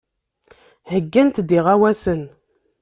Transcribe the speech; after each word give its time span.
Heyyant-d 0.91 1.49
iɣawasen. 1.57 2.21